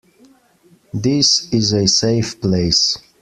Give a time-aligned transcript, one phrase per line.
[0.95, 2.97] This is a safe place.